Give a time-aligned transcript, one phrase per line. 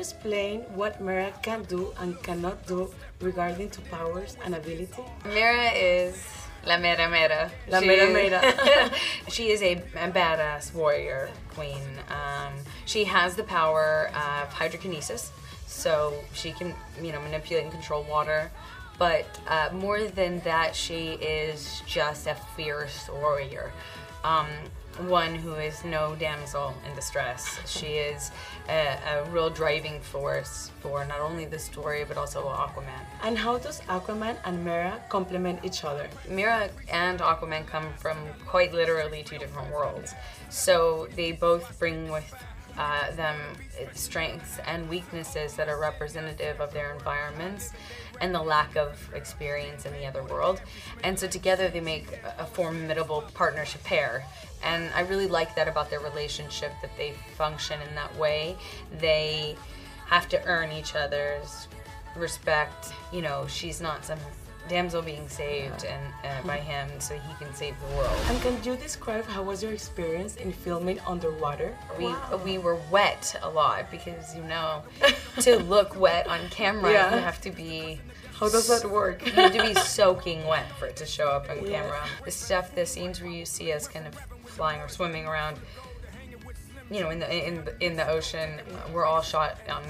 [0.00, 5.04] explain what Mera can do and cannot do regarding to powers and ability?
[5.24, 6.16] Mera is
[6.66, 7.50] La Mera Mera.
[7.68, 8.90] La She Mera is- Mera.
[9.30, 11.82] she is a, a badass warrior queen.
[12.08, 12.54] Um,
[12.86, 15.30] she has the power of hydrokinesis,
[15.66, 18.50] so she can, you know, manipulate and control water.
[19.00, 23.72] But uh, more than that, she is just a fierce warrior.
[24.24, 24.46] Um,
[25.08, 27.58] one who is no damsel in distress.
[27.66, 28.30] She is
[28.68, 33.00] a, a real driving force for not only the story but also Aquaman.
[33.22, 36.06] And how does Aquaman and Mera complement each other?
[36.28, 40.12] Mera and Aquaman come from quite literally two different worlds.
[40.50, 42.34] So they both bring with
[42.76, 43.36] uh, them
[43.94, 47.72] strengths and weaknesses that are representative of their environments
[48.20, 50.60] and the lack of experience in the other world.
[51.04, 54.24] And so together they make a a formidable partnership pair.
[54.64, 58.56] And I really like that about their relationship that they function in that way.
[58.98, 59.56] They
[60.06, 61.68] have to earn each other's
[62.16, 62.92] respect.
[63.12, 64.18] You know, she's not some
[64.68, 68.16] damsel being saved and uh, by him so he can save the world.
[68.28, 71.76] And can you describe how was your experience in filming underwater?
[71.98, 74.82] We we were wet a lot because you know
[75.40, 77.14] to look wet on camera Yeah.
[77.16, 78.00] you have to be
[78.34, 79.24] How does that work?
[79.26, 81.82] you have to be soaking wet for it to show up on Yeah.
[81.82, 82.00] camera.
[82.24, 84.14] The stuff, the scenes where you see us kind of
[84.46, 85.58] flying or swimming around,
[86.90, 88.50] you know, in the in in the ocean,
[88.92, 89.82] we're all shot on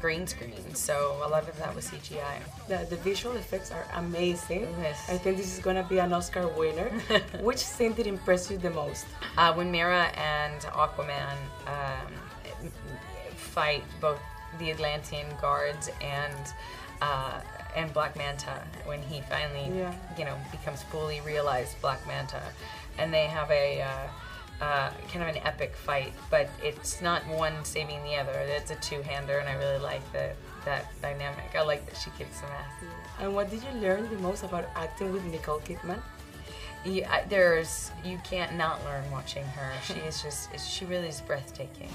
[0.00, 0.74] green screen.
[0.74, 2.36] So a lot of that was CGI.
[2.68, 4.66] The, the visual effects are amazing.
[4.82, 4.98] Yes.
[5.08, 6.88] I think this is gonna be an Oscar winner.
[7.40, 9.06] Which scene did impress you the most?
[9.38, 12.12] Uh, when Mera and Aquaman um,
[13.36, 14.18] fight both
[14.58, 16.34] the Atlantean guards and
[17.02, 17.40] uh,
[17.76, 19.92] and Black Manta, when he finally Yeah.
[20.18, 22.42] you know becomes fully realized Black Manta,
[22.98, 24.06] and they have a uh,
[24.60, 28.32] uh, kind of an epic fight, but it's not one saving the other.
[28.32, 30.30] It's a two-hander, and I really like the,
[30.64, 31.54] that dynamic.
[31.54, 32.72] I like that she kicks some ass.
[33.20, 36.00] And what did you learn the most about acting with Nicole Kidman?
[36.84, 39.72] Yeah, there's you can't not learn watching her.
[39.82, 41.88] She is just she really is breathtaking.